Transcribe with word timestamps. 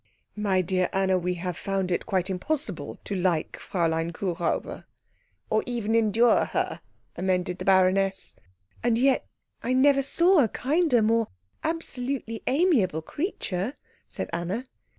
"My 0.35 0.63
dear 0.63 0.89
Anna, 0.93 1.19
we 1.19 1.35
have 1.35 1.55
found 1.55 1.91
it 1.91 2.07
quite 2.07 2.27
impossible 2.27 2.97
to 3.03 3.13
like 3.15 3.51
Fräulein 3.53 4.11
Kuhräuber." 4.11 4.85
"Or 5.51 5.61
even 5.67 5.93
endure 5.93 6.45
her," 6.45 6.81
amended 7.15 7.59
the 7.59 7.65
baroness. 7.65 8.35
"And 8.81 8.97
yet 8.97 9.27
I 9.61 9.73
never 9.75 10.01
saw 10.01 10.43
a 10.43 10.47
kinder, 10.47 11.03
more 11.03 11.27
absolutely 11.63 12.41
amiable 12.47 13.03
creature," 13.03 13.75
said 14.07 14.31
Anna. 14.33 14.65